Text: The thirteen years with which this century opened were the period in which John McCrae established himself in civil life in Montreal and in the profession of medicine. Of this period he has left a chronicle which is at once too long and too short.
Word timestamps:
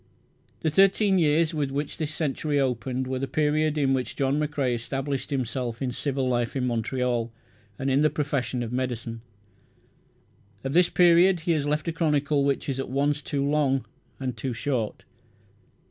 The 0.61 0.71
thirteen 0.71 1.19
years 1.19 1.53
with 1.53 1.69
which 1.69 1.97
this 1.97 2.11
century 2.11 2.59
opened 2.59 3.05
were 3.05 3.19
the 3.19 3.27
period 3.27 3.77
in 3.77 3.93
which 3.93 4.15
John 4.15 4.39
McCrae 4.39 4.73
established 4.73 5.29
himself 5.29 5.79
in 5.79 5.91
civil 5.91 6.27
life 6.27 6.55
in 6.55 6.65
Montreal 6.65 7.31
and 7.77 7.87
in 7.91 8.01
the 8.01 8.09
profession 8.09 8.63
of 8.63 8.73
medicine. 8.73 9.21
Of 10.63 10.73
this 10.73 10.89
period 10.89 11.41
he 11.41 11.51
has 11.51 11.67
left 11.67 11.87
a 11.87 11.91
chronicle 11.93 12.43
which 12.43 12.67
is 12.67 12.79
at 12.79 12.89
once 12.89 13.21
too 13.21 13.45
long 13.45 13.85
and 14.19 14.35
too 14.35 14.53
short. 14.53 15.03